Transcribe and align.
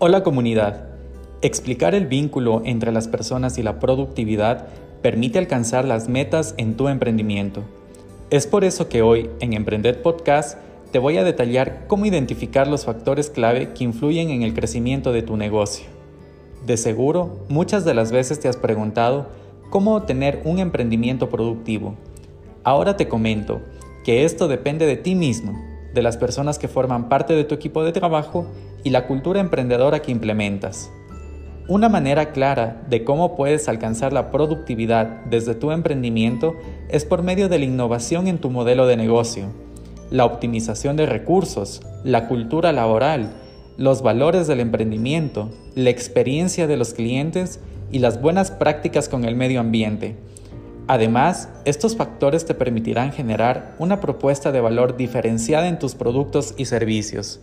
Hola 0.00 0.22
comunidad. 0.22 0.90
Explicar 1.42 1.92
el 1.96 2.06
vínculo 2.06 2.62
entre 2.64 2.92
las 2.92 3.08
personas 3.08 3.58
y 3.58 3.64
la 3.64 3.80
productividad 3.80 4.68
permite 5.02 5.40
alcanzar 5.40 5.84
las 5.84 6.08
metas 6.08 6.54
en 6.56 6.76
tu 6.76 6.86
emprendimiento. 6.86 7.64
Es 8.30 8.46
por 8.46 8.62
eso 8.62 8.88
que 8.88 9.02
hoy 9.02 9.28
en 9.40 9.54
Emprender 9.54 10.00
Podcast 10.00 10.56
te 10.92 11.00
voy 11.00 11.16
a 11.16 11.24
detallar 11.24 11.88
cómo 11.88 12.06
identificar 12.06 12.68
los 12.68 12.84
factores 12.84 13.28
clave 13.28 13.72
que 13.72 13.82
influyen 13.82 14.30
en 14.30 14.42
el 14.42 14.54
crecimiento 14.54 15.12
de 15.12 15.22
tu 15.22 15.36
negocio. 15.36 15.86
De 16.64 16.76
seguro, 16.76 17.40
muchas 17.48 17.84
de 17.84 17.94
las 17.94 18.12
veces 18.12 18.38
te 18.38 18.46
has 18.46 18.56
preguntado 18.56 19.26
cómo 19.68 20.04
tener 20.04 20.42
un 20.44 20.60
emprendimiento 20.60 21.28
productivo. 21.28 21.96
Ahora 22.62 22.96
te 22.96 23.08
comento 23.08 23.62
que 24.04 24.24
esto 24.24 24.46
depende 24.46 24.86
de 24.86 24.96
ti 24.96 25.16
mismo, 25.16 25.60
de 25.94 26.02
las 26.02 26.16
personas 26.16 26.58
que 26.58 26.68
forman 26.68 27.08
parte 27.08 27.34
de 27.34 27.44
tu 27.44 27.54
equipo 27.54 27.84
de 27.84 27.92
trabajo 27.92 28.46
y 28.84 28.90
la 28.90 29.06
cultura 29.06 29.40
emprendedora 29.40 30.00
que 30.00 30.12
implementas. 30.12 30.90
Una 31.68 31.90
manera 31.90 32.32
clara 32.32 32.82
de 32.88 33.04
cómo 33.04 33.36
puedes 33.36 33.68
alcanzar 33.68 34.12
la 34.12 34.30
productividad 34.30 35.24
desde 35.26 35.54
tu 35.54 35.70
emprendimiento 35.70 36.54
es 36.88 37.04
por 37.04 37.22
medio 37.22 37.50
de 37.50 37.58
la 37.58 37.66
innovación 37.66 38.26
en 38.26 38.38
tu 38.38 38.48
modelo 38.48 38.86
de 38.86 38.96
negocio, 38.96 39.46
la 40.10 40.24
optimización 40.24 40.96
de 40.96 41.04
recursos, 41.04 41.82
la 42.04 42.26
cultura 42.26 42.72
laboral, 42.72 43.32
los 43.76 44.00
valores 44.02 44.46
del 44.46 44.60
emprendimiento, 44.60 45.50
la 45.74 45.90
experiencia 45.90 46.66
de 46.66 46.78
los 46.78 46.94
clientes 46.94 47.60
y 47.92 47.98
las 47.98 48.20
buenas 48.20 48.50
prácticas 48.50 49.08
con 49.08 49.24
el 49.24 49.36
medio 49.36 49.60
ambiente. 49.60 50.16
Además, 50.88 51.50
estos 51.66 51.96
factores 51.96 52.46
te 52.46 52.54
permitirán 52.54 53.12
generar 53.12 53.74
una 53.78 54.00
propuesta 54.00 54.52
de 54.52 54.62
valor 54.62 54.96
diferenciada 54.96 55.68
en 55.68 55.78
tus 55.78 55.94
productos 55.94 56.54
y 56.56 56.64
servicios. 56.64 57.40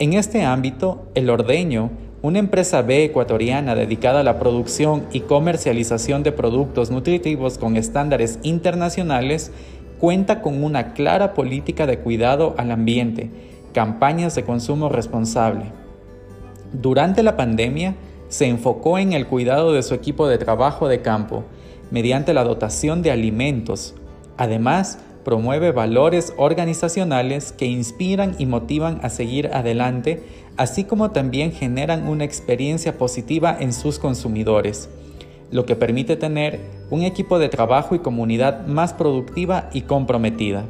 En 0.00 0.14
este 0.14 0.42
ámbito, 0.42 1.06
El 1.14 1.30
Ordeño, 1.30 1.90
una 2.22 2.40
empresa 2.40 2.82
B 2.82 3.04
ecuatoriana 3.04 3.76
dedicada 3.76 4.20
a 4.20 4.24
la 4.24 4.40
producción 4.40 5.06
y 5.12 5.20
comercialización 5.20 6.24
de 6.24 6.32
productos 6.32 6.90
nutritivos 6.90 7.56
con 7.56 7.76
estándares 7.76 8.40
internacionales, 8.42 9.52
cuenta 10.00 10.42
con 10.42 10.64
una 10.64 10.92
clara 10.92 11.34
política 11.34 11.86
de 11.86 12.00
cuidado 12.00 12.56
al 12.58 12.72
ambiente, 12.72 13.30
campañas 13.72 14.34
de 14.34 14.42
consumo 14.42 14.88
responsable. 14.88 15.66
Durante 16.72 17.22
la 17.22 17.36
pandemia, 17.36 17.94
se 18.28 18.46
enfocó 18.46 18.98
en 18.98 19.12
el 19.12 19.28
cuidado 19.28 19.72
de 19.72 19.84
su 19.84 19.94
equipo 19.94 20.26
de 20.26 20.38
trabajo 20.38 20.88
de 20.88 21.00
campo, 21.00 21.44
mediante 21.90 22.34
la 22.34 22.44
dotación 22.44 23.02
de 23.02 23.10
alimentos. 23.10 23.94
Además, 24.36 24.98
promueve 25.24 25.72
valores 25.72 26.32
organizacionales 26.36 27.52
que 27.52 27.66
inspiran 27.66 28.34
y 28.38 28.46
motivan 28.46 29.00
a 29.02 29.10
seguir 29.10 29.50
adelante, 29.52 30.22
así 30.56 30.84
como 30.84 31.10
también 31.10 31.52
generan 31.52 32.08
una 32.08 32.24
experiencia 32.24 32.96
positiva 32.96 33.56
en 33.58 33.72
sus 33.72 33.98
consumidores, 33.98 34.88
lo 35.50 35.66
que 35.66 35.76
permite 35.76 36.16
tener 36.16 36.60
un 36.90 37.02
equipo 37.02 37.38
de 37.38 37.48
trabajo 37.48 37.94
y 37.94 38.00
comunidad 38.00 38.66
más 38.66 38.92
productiva 38.92 39.68
y 39.72 39.82
comprometida. 39.82 40.64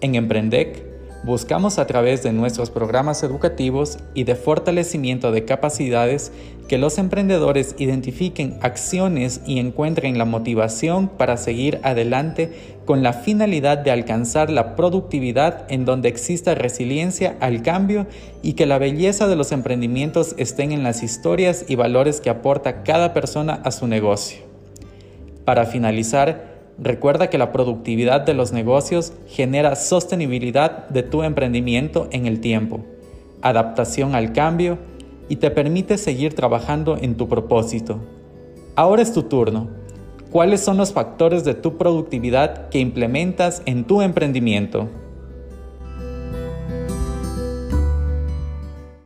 En 0.00 0.14
Emprendec, 0.14 0.95
Buscamos 1.24 1.78
a 1.78 1.86
través 1.86 2.22
de 2.22 2.32
nuestros 2.32 2.70
programas 2.70 3.22
educativos 3.22 3.98
y 4.14 4.24
de 4.24 4.36
fortalecimiento 4.36 5.32
de 5.32 5.44
capacidades 5.44 6.30
que 6.68 6.78
los 6.78 6.98
emprendedores 6.98 7.74
identifiquen 7.78 8.58
acciones 8.60 9.40
y 9.46 9.58
encuentren 9.58 10.18
la 10.18 10.24
motivación 10.24 11.08
para 11.08 11.36
seguir 11.36 11.80
adelante 11.82 12.76
con 12.84 13.02
la 13.02 13.12
finalidad 13.12 13.78
de 13.78 13.90
alcanzar 13.90 14.50
la 14.50 14.76
productividad 14.76 15.64
en 15.68 15.84
donde 15.84 16.08
exista 16.08 16.54
resiliencia 16.54 17.36
al 17.40 17.62
cambio 17.62 18.06
y 18.42 18.52
que 18.52 18.66
la 18.66 18.78
belleza 18.78 19.26
de 19.26 19.36
los 19.36 19.52
emprendimientos 19.52 20.34
estén 20.38 20.70
en 20.70 20.84
las 20.84 21.02
historias 21.02 21.64
y 21.66 21.74
valores 21.74 22.20
que 22.20 22.30
aporta 22.30 22.82
cada 22.82 23.12
persona 23.12 23.60
a 23.64 23.72
su 23.72 23.86
negocio. 23.86 24.38
Para 25.44 25.66
finalizar, 25.66 26.55
Recuerda 26.78 27.30
que 27.30 27.38
la 27.38 27.52
productividad 27.52 28.20
de 28.20 28.34
los 28.34 28.52
negocios 28.52 29.14
genera 29.26 29.76
sostenibilidad 29.76 30.88
de 30.88 31.02
tu 31.02 31.22
emprendimiento 31.22 32.06
en 32.10 32.26
el 32.26 32.40
tiempo, 32.40 32.84
adaptación 33.40 34.14
al 34.14 34.32
cambio 34.32 34.78
y 35.28 35.36
te 35.36 35.50
permite 35.50 35.96
seguir 35.96 36.34
trabajando 36.34 36.98
en 36.98 37.16
tu 37.16 37.28
propósito. 37.28 38.00
Ahora 38.74 39.00
es 39.00 39.12
tu 39.12 39.22
turno. 39.22 39.68
¿Cuáles 40.30 40.60
son 40.60 40.76
los 40.76 40.92
factores 40.92 41.44
de 41.44 41.54
tu 41.54 41.78
productividad 41.78 42.68
que 42.68 42.78
implementas 42.78 43.62
en 43.64 43.84
tu 43.84 44.02
emprendimiento? 44.02 44.88